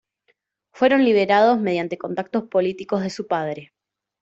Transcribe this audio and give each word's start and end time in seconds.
Fueron 0.71 1.05
liberados 1.05 1.59
mediante 1.59 1.99
contactos 1.99 2.45
políticos 2.45 3.03
de 3.03 3.11
su 3.11 3.27
padre. 3.27 3.71